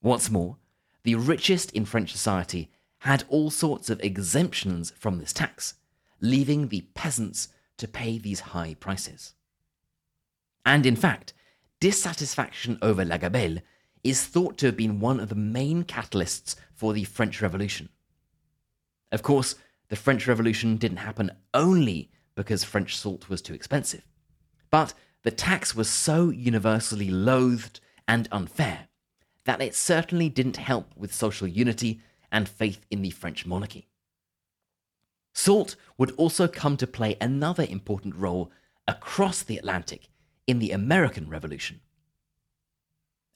What's 0.00 0.30
more, 0.30 0.56
the 1.02 1.16
richest 1.16 1.72
in 1.72 1.84
French 1.84 2.12
society 2.12 2.70
had 2.98 3.24
all 3.28 3.50
sorts 3.50 3.90
of 3.90 4.00
exemptions 4.00 4.92
from 4.92 5.18
this 5.18 5.32
tax, 5.32 5.74
leaving 6.20 6.68
the 6.68 6.82
peasants 6.94 7.48
to 7.78 7.88
pay 7.88 8.18
these 8.18 8.40
high 8.40 8.74
prices. 8.74 9.34
And 10.64 10.84
in 10.84 10.96
fact, 10.96 11.32
dissatisfaction 11.80 12.78
over 12.82 13.04
La 13.04 13.16
Gabelle 13.16 13.58
is 14.04 14.24
thought 14.24 14.58
to 14.58 14.66
have 14.66 14.76
been 14.76 15.00
one 15.00 15.20
of 15.20 15.28
the 15.28 15.34
main 15.34 15.84
catalysts 15.84 16.56
for 16.74 16.92
the 16.92 17.04
French 17.04 17.40
Revolution. 17.40 17.88
Of 19.10 19.22
course, 19.22 19.54
the 19.88 19.96
French 19.96 20.26
Revolution 20.26 20.76
didn't 20.76 20.98
happen 20.98 21.30
only 21.54 22.10
because 22.34 22.62
French 22.64 22.96
salt 22.96 23.28
was 23.28 23.42
too 23.42 23.54
expensive, 23.54 24.06
but 24.70 24.94
the 25.22 25.30
tax 25.30 25.74
was 25.74 25.88
so 25.88 26.30
universally 26.30 27.10
loathed 27.10 27.80
and 28.06 28.28
unfair 28.30 28.88
that 29.44 29.60
it 29.60 29.74
certainly 29.74 30.28
didn't 30.28 30.58
help 30.58 30.94
with 30.96 31.12
social 31.12 31.48
unity 31.48 32.00
and 32.30 32.48
faith 32.48 32.84
in 32.90 33.02
the 33.02 33.10
French 33.10 33.46
monarchy. 33.46 33.87
Salt 35.38 35.76
would 35.96 36.10
also 36.16 36.48
come 36.48 36.76
to 36.76 36.84
play 36.84 37.16
another 37.20 37.64
important 37.70 38.16
role 38.16 38.50
across 38.88 39.40
the 39.40 39.56
Atlantic 39.56 40.08
in 40.48 40.58
the 40.58 40.72
American 40.72 41.28
Revolution. 41.28 41.78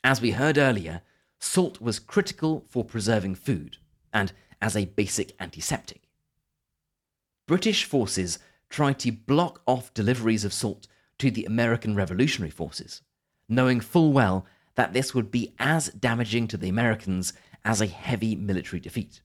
As 0.03 0.21
we 0.21 0.33
heard 0.33 0.59
earlier, 0.59 1.03
salt 1.39 1.81
was 1.81 2.01
critical 2.01 2.65
for 2.69 2.85
preserving 2.85 3.37
food 3.37 3.77
and 4.13 4.33
as 4.61 4.75
a 4.75 4.87
basic 4.87 5.37
antiseptic. 5.39 6.09
British 7.47 7.85
forces 7.85 8.41
tried 8.69 8.99
to 8.99 9.13
block 9.13 9.63
off 9.65 9.95
deliveries 9.95 10.45
of 10.45 10.53
salt 10.53 10.89
to 11.19 11.31
the 11.31 11.45
American 11.45 11.95
Revolutionary 11.95 12.51
forces, 12.51 13.03
knowing 13.49 13.79
full 13.79 14.13
well 14.13 14.45
that 14.75 14.93
this 14.93 15.15
would 15.15 15.31
be 15.31 15.55
as 15.61 15.87
damaging 15.91 16.49
to 16.49 16.57
the 16.57 16.69
Americans 16.69 17.33
as 17.65 17.81
a 17.81 17.87
heavy 17.87 18.35
military 18.35 18.81
defeat. 18.81 19.21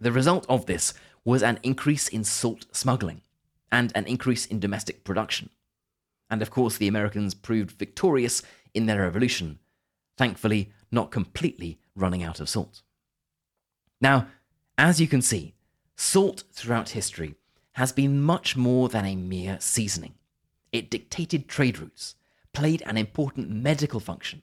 The 0.00 0.12
result 0.12 0.46
of 0.48 0.66
this 0.66 0.94
was 1.24 1.42
an 1.42 1.58
increase 1.62 2.08
in 2.08 2.24
salt 2.24 2.66
smuggling 2.72 3.22
and 3.70 3.92
an 3.94 4.06
increase 4.06 4.46
in 4.46 4.60
domestic 4.60 5.04
production. 5.04 5.50
And 6.30 6.42
of 6.42 6.50
course, 6.50 6.76
the 6.76 6.88
Americans 6.88 7.34
proved 7.34 7.72
victorious 7.72 8.42
in 8.74 8.86
their 8.86 9.02
revolution, 9.02 9.58
thankfully, 10.16 10.72
not 10.90 11.10
completely 11.10 11.80
running 11.94 12.22
out 12.22 12.40
of 12.40 12.48
salt. 12.48 12.82
Now, 14.00 14.28
as 14.76 15.00
you 15.00 15.08
can 15.08 15.22
see, 15.22 15.54
salt 15.96 16.44
throughout 16.52 16.90
history 16.90 17.34
has 17.72 17.92
been 17.92 18.20
much 18.20 18.56
more 18.56 18.88
than 18.88 19.04
a 19.04 19.16
mere 19.16 19.58
seasoning. 19.60 20.14
It 20.72 20.90
dictated 20.90 21.48
trade 21.48 21.78
routes, 21.78 22.14
played 22.52 22.82
an 22.86 22.96
important 22.96 23.50
medical 23.50 24.00
function, 24.00 24.42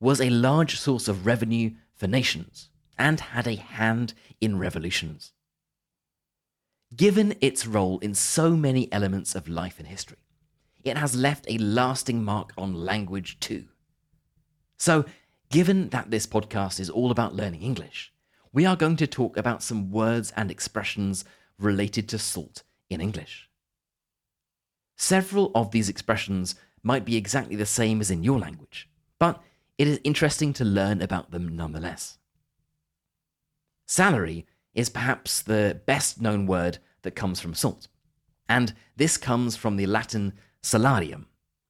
was 0.00 0.20
a 0.20 0.30
large 0.30 0.78
source 0.78 1.08
of 1.08 1.26
revenue 1.26 1.72
for 1.94 2.06
nations, 2.06 2.68
and 2.98 3.20
had 3.20 3.46
a 3.46 3.56
hand 3.56 4.14
in 4.40 4.58
revolutions. 4.58 5.32
Given 6.94 7.34
its 7.40 7.66
role 7.66 7.98
in 8.00 8.14
so 8.14 8.54
many 8.56 8.92
elements 8.92 9.34
of 9.34 9.48
life 9.48 9.78
and 9.78 9.88
history, 9.88 10.18
it 10.84 10.96
has 10.96 11.14
left 11.14 11.46
a 11.48 11.58
lasting 11.58 12.22
mark 12.24 12.52
on 12.58 12.74
language 12.74 13.40
too. 13.40 13.64
So, 14.78 15.04
given 15.50 15.88
that 15.90 16.10
this 16.10 16.26
podcast 16.26 16.80
is 16.80 16.90
all 16.90 17.10
about 17.10 17.34
learning 17.34 17.62
English, 17.62 18.12
we 18.52 18.66
are 18.66 18.76
going 18.76 18.96
to 18.96 19.06
talk 19.06 19.36
about 19.36 19.62
some 19.62 19.90
words 19.90 20.32
and 20.36 20.50
expressions 20.50 21.24
related 21.58 22.08
to 22.10 22.18
salt 22.18 22.62
in 22.90 23.00
English. 23.00 23.48
Several 24.96 25.50
of 25.54 25.70
these 25.70 25.88
expressions 25.88 26.56
might 26.82 27.04
be 27.04 27.16
exactly 27.16 27.56
the 27.56 27.66
same 27.66 28.00
as 28.00 28.10
in 28.10 28.22
your 28.22 28.38
language, 28.38 28.88
but 29.18 29.42
it 29.78 29.88
is 29.88 30.00
interesting 30.04 30.52
to 30.54 30.64
learn 30.64 31.00
about 31.00 31.30
them 31.30 31.56
nonetheless. 31.56 32.18
Salary 33.92 34.46
is 34.72 34.88
perhaps 34.88 35.42
the 35.42 35.82
best 35.84 36.18
known 36.18 36.46
word 36.46 36.78
that 37.02 37.14
comes 37.14 37.40
from 37.40 37.52
salt, 37.52 37.88
and 38.48 38.72
this 38.96 39.18
comes 39.18 39.54
from 39.54 39.76
the 39.76 39.84
Latin 39.84 40.32
salarium, 40.62 41.26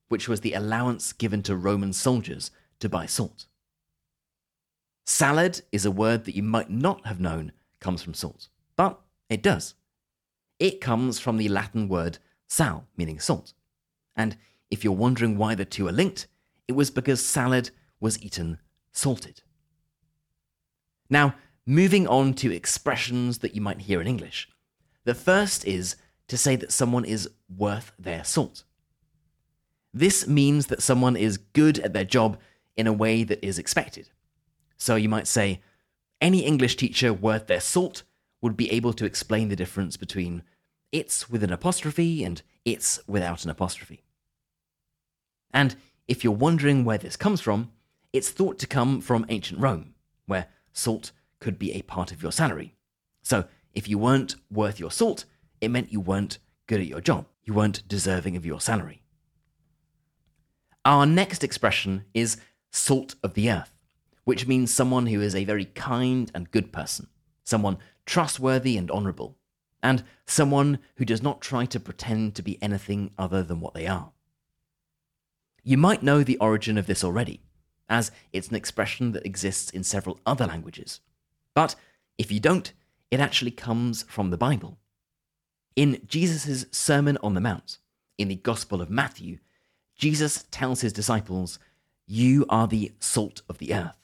which 0.09 0.29
was 0.29 0.41
the 0.41 0.52
allowance 0.52 1.12
given 1.12 1.43
to 1.43 1.57
Roman 1.57 1.93
soldiers 1.93 2.52
to 2.79 2.88
buy 2.88 3.07
salt. 3.07 3.47
Salad 5.05 5.62
is 5.73 5.85
a 5.85 5.91
word 5.91 6.25
that 6.25 6.37
you 6.37 6.45
might 6.45 6.71
not 6.71 7.05
have 7.09 7.19
known 7.19 7.50
comes 7.81 8.05
from 8.05 8.14
salt, 8.14 8.50
but 8.76 9.00
it 9.29 9.43
does. 9.43 9.75
It 10.61 10.81
comes 10.81 11.19
from 11.19 11.38
the 11.38 11.49
Latin 11.49 11.88
word 11.88 12.19
sal, 12.47 12.87
meaning 12.97 13.19
salt. 13.19 13.52
And 14.14 14.37
if 14.71 14.85
you're 14.85 14.93
wondering 14.93 15.38
why 15.38 15.57
the 15.57 15.64
two 15.64 15.88
are 15.88 15.93
linked, 15.93 16.29
it 16.69 16.75
was 16.75 16.88
because 16.88 17.26
salad 17.26 17.71
was 17.99 18.23
eaten 18.23 18.59
salted. 18.93 19.43
Now, 21.11 21.35
moving 21.66 22.07
on 22.07 22.35
to 22.35 22.52
expressions 22.52 23.38
that 23.38 23.54
you 23.54 23.61
might 23.61 23.83
hear 23.83 24.00
in 24.00 24.07
English. 24.07 24.49
The 25.04 25.14
first 25.14 25.64
is 25.64 25.97
to 26.28 26.37
say 26.37 26.57
that 26.57 26.73
someone 26.73 27.04
is 27.04 27.28
worth 27.54 27.92
their 27.99 28.25
salt. 28.25 28.64
This 29.92 30.26
means 30.26 30.69
that 30.69 30.83
someone 30.83 31.16
is 31.16 31.37
good 31.37 31.78
at 31.78 31.92
their 31.92 32.04
job 32.04 32.38
in 32.76 32.87
a 32.87 32.92
way 32.92 33.25
that 33.25 33.45
is 33.45 33.59
expected. 33.59 34.09
So 34.76 34.97
you 34.97 35.09
might 35.09 35.26
say, 35.26 35.61
any 36.21 36.45
English 36.45 36.76
teacher 36.76 37.12
worth 37.12 37.47
their 37.47 37.61
salt 37.61 38.04
would 38.40 38.57
be 38.57 38.71
able 38.73 38.92
to 38.95 39.04
explain 39.04 39.49
the 39.49 39.57
difference 39.57 39.97
between 39.97 40.42
it's 40.90 41.28
with 41.28 41.42
an 41.42 41.52
apostrophe 41.52 42.25
and 42.25 42.42
it's 42.64 43.00
without 43.07 43.45
an 43.45 43.50
apostrophe. 43.50 44.02
And 45.52 45.76
if 46.09 46.25
you're 46.25 46.33
wondering 46.33 46.85
where 46.85 46.99
this 46.99 47.16
comes 47.16 47.40
from, 47.40 47.71
it's 48.12 48.31
thought 48.31 48.59
to 48.61 48.66
come 48.66 49.00
from 49.00 49.26
ancient 49.28 49.61
Rome, 49.61 49.95
where 50.26 50.49
salt 50.73 51.12
could 51.43 51.59
be 51.59 51.73
a 51.73 51.83
part 51.83 52.13
of 52.13 52.23
your 52.23 52.31
salary. 52.31 52.77
So 53.23 53.47
if 53.75 53.89
you 53.89 53.99
weren't 53.99 54.37
worth 54.49 54.79
your 54.79 54.93
salt, 54.93 55.25
it 55.61 55.73
meant 55.73 55.93
you 55.93 56.01
weren't 56.01 56.39
good 56.69 56.81
at 56.81 56.87
your 56.87 57.01
job. 57.01 57.27
You 57.43 57.53
weren't 57.53 57.87
deserving 57.89 58.37
of 58.37 58.47
your 58.47 58.61
salary. 58.61 59.03
Our 60.85 61.05
next 61.05 61.43
expression 61.43 62.05
is 62.15 62.37
salt 62.71 63.17
of 63.25 63.35
the 63.35 63.51
earth, 63.51 63.75
which 64.23 64.47
means 64.47 64.73
someone 64.73 65.07
who 65.07 65.21
is 65.21 65.35
a 65.35 65.45
very 65.45 65.65
kind 65.65 66.31
and 66.33 66.51
good 66.53 66.73
person, 66.73 67.09
someone 67.43 67.79
trustworthy 68.07 68.77
and 68.77 68.89
honorable, 68.89 69.37
and 69.83 70.05
someone 70.25 70.79
who 70.95 71.05
does 71.05 71.23
not 71.23 71.41
try 71.41 71.67
to 71.67 71.81
pretend 71.81 72.37
to 72.37 72.43
be 72.43 72.63
anything 72.63 73.11
other 73.19 73.43
than 73.43 73.59
what 73.59 73.75
they 73.75 73.89
are. 73.89 74.13
You 75.65 75.77
might 75.77 76.05
know 76.05 76.23
the 76.23 76.39
origin 76.39 76.79
of 76.79 76.87
this 76.87 77.03
already 77.03 77.41
as 77.89 78.13
it's 78.33 78.49
an 78.49 78.55
expression 78.55 79.11
that 79.13 79.27
exists 79.27 79.71
in 79.71 79.83
several 79.83 80.21
other 80.25 80.47
languages. 80.47 81.01
But 81.54 81.75
if 82.18 82.30
you 82.32 82.40
don't, 82.40 82.73
it 83.11 83.21
actually 83.21 83.50
comes 83.50 84.04
from 84.04 84.30
the 84.30 84.38
Bible. 84.38 84.78
In 85.76 86.02
Jesus' 86.06 86.66
Sermon 86.71 87.18
on 87.23 87.35
the 87.35 87.40
Mount, 87.40 87.78
in 88.18 88.28
the 88.28 88.37
Gospel 88.37 88.80
of 88.80 88.90
Matthew, 88.90 89.38
Jesus 89.97 90.44
tells 90.50 90.80
his 90.80 90.92
disciples, 90.92 91.59
You 92.06 92.44
are 92.49 92.66
the 92.66 92.92
salt 93.00 93.42
of 93.49 93.59
the 93.59 93.75
earth. 93.75 93.97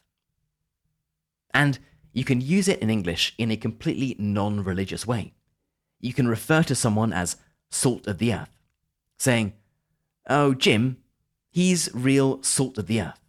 And 1.52 1.78
you 2.12 2.24
can 2.24 2.40
use 2.40 2.68
it 2.68 2.80
in 2.80 2.90
English 2.90 3.34
in 3.38 3.50
a 3.50 3.56
completely 3.56 4.16
non 4.18 4.64
religious 4.64 5.06
way. 5.06 5.34
You 6.00 6.12
can 6.12 6.28
refer 6.28 6.62
to 6.64 6.74
someone 6.74 7.12
as 7.12 7.36
salt 7.70 8.06
of 8.06 8.18
the 8.18 8.32
earth. 8.32 8.50
saying, 9.18 9.52
Oh, 10.28 10.54
Jim, 10.54 10.98
he's 11.50 11.88
real 11.94 12.42
salt 12.42 12.78
of 12.78 12.86
the 12.86 13.00
earth, 13.00 13.20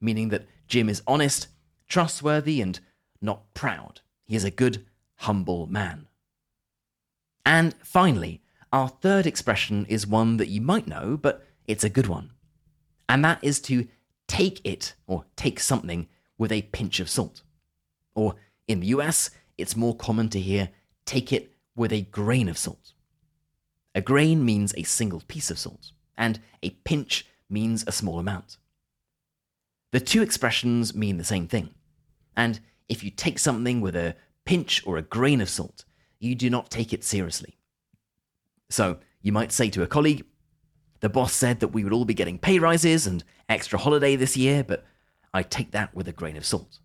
meaning 0.00 0.28
that 0.30 0.46
Jim 0.66 0.88
is 0.88 1.02
honest, 1.06 1.48
trustworthy, 1.88 2.60
and 2.60 2.80
not 3.24 3.52
proud. 3.54 4.00
He 4.24 4.36
is 4.36 4.44
a 4.44 4.50
good, 4.50 4.84
humble 5.16 5.66
man. 5.66 6.06
And 7.44 7.74
finally, 7.82 8.42
our 8.72 8.88
third 8.88 9.26
expression 9.26 9.86
is 9.86 10.06
one 10.06 10.36
that 10.38 10.48
you 10.48 10.60
might 10.60 10.86
know, 10.86 11.16
but 11.16 11.46
it's 11.66 11.84
a 11.84 11.88
good 11.88 12.06
one. 12.06 12.30
And 13.08 13.24
that 13.24 13.38
is 13.42 13.60
to 13.62 13.86
take 14.26 14.60
it 14.64 14.94
or 15.06 15.24
take 15.36 15.60
something 15.60 16.08
with 16.38 16.52
a 16.52 16.62
pinch 16.62 17.00
of 17.00 17.10
salt. 17.10 17.42
Or 18.14 18.36
in 18.66 18.80
the 18.80 18.88
US, 18.88 19.30
it's 19.58 19.76
more 19.76 19.96
common 19.96 20.28
to 20.30 20.40
hear 20.40 20.70
take 21.04 21.32
it 21.32 21.52
with 21.76 21.92
a 21.92 22.02
grain 22.02 22.48
of 22.48 22.58
salt. 22.58 22.92
A 23.94 24.00
grain 24.00 24.44
means 24.44 24.74
a 24.76 24.82
single 24.82 25.22
piece 25.28 25.50
of 25.50 25.58
salt, 25.58 25.92
and 26.16 26.40
a 26.62 26.70
pinch 26.70 27.26
means 27.48 27.84
a 27.86 27.92
small 27.92 28.18
amount. 28.18 28.56
The 29.92 30.00
two 30.00 30.22
expressions 30.22 30.94
mean 30.94 31.18
the 31.18 31.24
same 31.24 31.46
thing. 31.46 31.74
And 32.36 32.58
if 32.88 33.02
you 33.02 33.10
take 33.10 33.38
something 33.38 33.80
with 33.80 33.96
a 33.96 34.16
pinch 34.44 34.82
or 34.86 34.96
a 34.96 35.02
grain 35.02 35.40
of 35.40 35.48
salt, 35.48 35.84
you 36.18 36.34
do 36.34 36.50
not 36.50 36.70
take 36.70 36.92
it 36.92 37.04
seriously. 37.04 37.58
So 38.70 38.98
you 39.22 39.32
might 39.32 39.52
say 39.52 39.70
to 39.70 39.82
a 39.82 39.86
colleague, 39.86 40.24
the 41.00 41.08
boss 41.08 41.32
said 41.32 41.60
that 41.60 41.68
we 41.68 41.84
would 41.84 41.92
all 41.92 42.04
be 42.04 42.14
getting 42.14 42.38
pay 42.38 42.58
rises 42.58 43.06
and 43.06 43.24
extra 43.48 43.78
holiday 43.78 44.16
this 44.16 44.36
year, 44.36 44.64
but 44.64 44.84
I 45.32 45.42
take 45.42 45.72
that 45.72 45.94
with 45.94 46.08
a 46.08 46.12
grain 46.12 46.36
of 46.36 46.46
salt. 46.46 46.78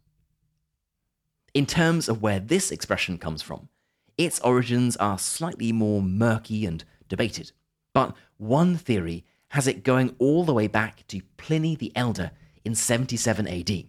In 1.54 1.66
terms 1.66 2.10
of 2.10 2.22
where 2.22 2.40
this 2.40 2.72
expression 2.72 3.18
comes 3.18 3.42
from, 3.42 3.70
its 4.18 4.40
origins 4.42 4.98
are 4.98 5.18
slightly 5.18 5.72
more 5.72 6.02
murky 6.02 6.66
and 6.66 6.84
debated. 7.08 7.52
But 7.94 8.16
one 8.38 8.76
theory 8.76 9.26
has 9.50 9.68
it 9.68 9.84
going 9.84 10.16
all 10.20 10.44
the 10.44 10.54
way 10.54 10.68
back 10.68 11.08
to 11.08 11.22
Pliny 11.38 11.76
the 11.76 11.92
Elder 11.96 12.32
in 12.64 12.76
77 12.76 13.48
AD, 13.48 13.86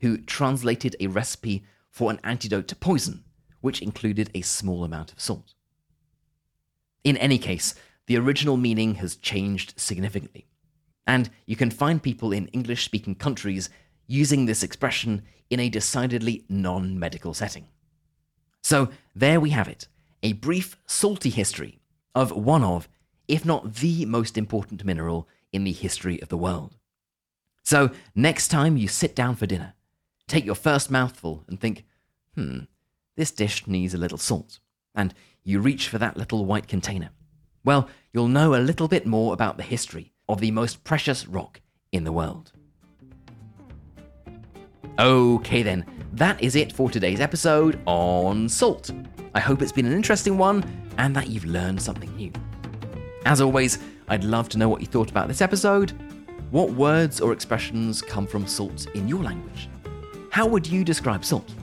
who 0.00 0.18
translated 0.18 0.96
a 1.00 1.06
recipe 1.06 1.64
for 1.90 2.10
an 2.10 2.20
antidote 2.24 2.68
to 2.68 2.76
poison, 2.76 3.24
which 3.60 3.82
included 3.82 4.30
a 4.34 4.42
small 4.42 4.84
amount 4.84 5.12
of 5.12 5.20
salt. 5.20 5.54
In 7.04 7.16
any 7.18 7.38
case, 7.38 7.74
the 8.06 8.16
original 8.16 8.56
meaning 8.56 8.96
has 8.96 9.16
changed 9.16 9.74
significantly. 9.78 10.46
And 11.06 11.30
you 11.46 11.56
can 11.56 11.70
find 11.70 12.02
people 12.02 12.32
in 12.32 12.48
English 12.48 12.84
speaking 12.84 13.14
countries 13.14 13.70
using 14.06 14.46
this 14.46 14.62
expression 14.62 15.22
in 15.50 15.60
a 15.60 15.68
decidedly 15.68 16.44
non 16.48 16.98
medical 16.98 17.34
setting. 17.34 17.68
So 18.62 18.88
there 19.14 19.40
we 19.40 19.50
have 19.50 19.68
it 19.68 19.88
a 20.22 20.32
brief, 20.32 20.78
salty 20.86 21.28
history 21.28 21.80
of 22.14 22.32
one 22.32 22.64
of, 22.64 22.88
if 23.28 23.44
not 23.44 23.74
the 23.74 24.06
most 24.06 24.38
important 24.38 24.84
mineral 24.84 25.28
in 25.52 25.64
the 25.64 25.72
history 25.72 26.20
of 26.22 26.30
the 26.30 26.38
world. 26.38 26.76
So, 27.62 27.90
next 28.14 28.48
time 28.48 28.76
you 28.76 28.88
sit 28.88 29.14
down 29.14 29.36
for 29.36 29.46
dinner, 29.46 29.74
take 30.34 30.44
your 30.44 30.56
first 30.56 30.90
mouthful 30.90 31.44
and 31.46 31.60
think, 31.60 31.84
hmm, 32.34 32.60
this 33.16 33.30
dish 33.30 33.68
needs 33.68 33.94
a 33.94 33.98
little 33.98 34.18
salt. 34.18 34.58
And 34.92 35.14
you 35.44 35.60
reach 35.60 35.88
for 35.88 35.98
that 35.98 36.16
little 36.16 36.44
white 36.44 36.66
container. 36.66 37.10
Well, 37.64 37.88
you'll 38.12 38.26
know 38.26 38.56
a 38.56 38.56
little 38.56 38.88
bit 38.88 39.06
more 39.06 39.32
about 39.32 39.56
the 39.56 39.62
history 39.62 40.12
of 40.28 40.40
the 40.40 40.50
most 40.50 40.82
precious 40.82 41.28
rock 41.28 41.60
in 41.92 42.02
the 42.02 42.10
world. 42.10 42.50
Okay, 44.98 45.62
then, 45.62 45.86
that 46.14 46.42
is 46.42 46.56
it 46.56 46.72
for 46.72 46.90
today's 46.90 47.20
episode 47.20 47.80
on 47.86 48.48
salt. 48.48 48.90
I 49.36 49.40
hope 49.40 49.62
it's 49.62 49.72
been 49.72 49.86
an 49.86 49.92
interesting 49.92 50.36
one 50.36 50.64
and 50.98 51.14
that 51.14 51.28
you've 51.28 51.44
learned 51.44 51.80
something 51.80 52.14
new. 52.16 52.32
As 53.24 53.40
always, 53.40 53.78
I'd 54.08 54.24
love 54.24 54.48
to 54.50 54.58
know 54.58 54.68
what 54.68 54.80
you 54.80 54.88
thought 54.88 55.10
about 55.10 55.28
this 55.28 55.40
episode. 55.40 55.92
What 56.50 56.72
words 56.72 57.20
or 57.20 57.32
expressions 57.32 58.02
come 58.02 58.26
from 58.26 58.48
salt 58.48 58.88
in 58.96 59.06
your 59.06 59.22
language? 59.22 59.68
How 60.34 60.46
would 60.46 60.66
you 60.66 60.82
describe 60.82 61.24
salt? 61.24 61.54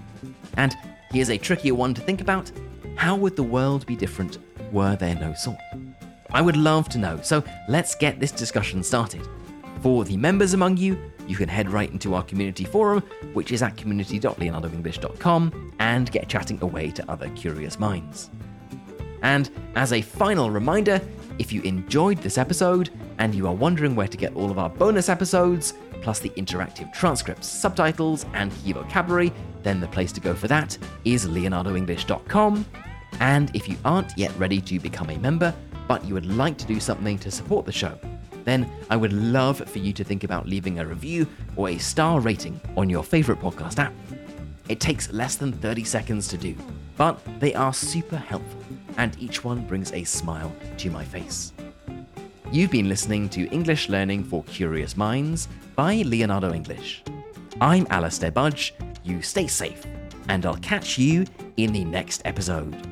And 0.55 0.77
here's 1.11 1.29
a 1.29 1.37
trickier 1.37 1.75
one 1.75 1.93
to 1.93 1.99
think 1.99 2.21
about 2.21 2.49
how 2.95 3.17
would 3.17 3.35
the 3.35 3.43
world 3.43 3.85
be 3.85 3.97
different 3.97 4.37
were 4.71 4.95
there 4.95 5.13
no 5.15 5.33
salt? 5.33 5.57
I 6.29 6.41
would 6.41 6.55
love 6.55 6.87
to 6.91 6.97
know, 6.97 7.19
so 7.21 7.43
let's 7.67 7.95
get 7.95 8.21
this 8.21 8.31
discussion 8.31 8.81
started. 8.81 9.27
For 9.81 10.05
the 10.05 10.15
members 10.15 10.53
among 10.53 10.77
you, 10.77 10.97
you 11.27 11.35
can 11.35 11.49
head 11.49 11.69
right 11.69 11.91
into 11.91 12.15
our 12.15 12.23
community 12.23 12.63
forum, 12.63 13.03
which 13.33 13.51
is 13.51 13.61
at 13.61 13.75
community.leonardoenglish.com, 13.75 15.73
and 15.79 16.09
get 16.09 16.29
chatting 16.29 16.61
away 16.61 16.91
to 16.91 17.11
other 17.11 17.27
curious 17.31 17.77
minds. 17.77 18.29
And 19.21 19.51
as 19.75 19.91
a 19.91 20.01
final 20.01 20.49
reminder, 20.49 21.01
if 21.39 21.51
you 21.51 21.61
enjoyed 21.63 22.19
this 22.19 22.37
episode 22.37 22.89
and 23.17 23.35
you 23.35 23.47
are 23.47 23.53
wondering 23.53 23.97
where 23.97 24.07
to 24.07 24.15
get 24.15 24.33
all 24.33 24.49
of 24.49 24.57
our 24.57 24.69
bonus 24.69 25.09
episodes, 25.09 25.73
plus 26.01 26.19
the 26.19 26.29
interactive 26.31 26.91
transcripts, 26.93 27.47
subtitles, 27.47 28.25
and 28.33 28.51
key 28.63 28.73
vocabulary, 28.73 29.31
then 29.63 29.79
the 29.79 29.87
place 29.87 30.11
to 30.11 30.21
go 30.21 30.33
for 30.33 30.47
that 30.47 30.77
is 31.05 31.27
leonardoenglish.com. 31.27 32.65
And 33.19 33.55
if 33.55 33.69
you 33.69 33.77
aren't 33.85 34.17
yet 34.17 34.31
ready 34.37 34.59
to 34.61 34.79
become 34.79 35.09
a 35.09 35.17
member, 35.17 35.53
but 35.87 36.03
you 36.05 36.13
would 36.13 36.25
like 36.25 36.57
to 36.57 36.65
do 36.65 36.79
something 36.79 37.19
to 37.19 37.31
support 37.31 37.65
the 37.65 37.71
show, 37.71 37.97
then 38.43 38.69
I 38.89 38.95
would 38.95 39.13
love 39.13 39.57
for 39.69 39.79
you 39.79 39.93
to 39.93 40.03
think 40.03 40.23
about 40.23 40.47
leaving 40.47 40.79
a 40.79 40.85
review 40.85 41.27
or 41.55 41.69
a 41.69 41.77
star 41.77 42.19
rating 42.19 42.59
on 42.75 42.89
your 42.89 43.03
favorite 43.03 43.39
podcast 43.39 43.77
app. 43.77 43.93
It 44.69 44.79
takes 44.79 45.11
less 45.11 45.35
than 45.35 45.51
30 45.51 45.83
seconds 45.83 46.27
to 46.29 46.37
do, 46.37 46.55
but 46.97 47.19
they 47.39 47.53
are 47.53 47.73
super 47.73 48.17
helpful, 48.17 48.61
and 48.97 49.15
each 49.19 49.43
one 49.43 49.65
brings 49.67 49.91
a 49.91 50.03
smile 50.03 50.51
to 50.77 50.89
my 50.89 51.03
face. 51.03 51.53
You've 52.51 52.71
been 52.71 52.89
listening 52.89 53.29
to 53.29 53.47
English 53.47 53.89
Learning 53.89 54.23
for 54.23 54.43
Curious 54.43 54.97
Minds 54.97 55.47
by 55.81 56.03
Leonardo 56.03 56.53
English. 56.53 57.03
I'm 57.59 57.87
Alastair 57.89 58.29
Budge. 58.29 58.75
You 59.03 59.23
stay 59.23 59.47
safe, 59.47 59.83
and 60.29 60.45
I'll 60.45 60.57
catch 60.57 60.99
you 60.99 61.25
in 61.57 61.73
the 61.73 61.83
next 61.83 62.21
episode. 62.23 62.90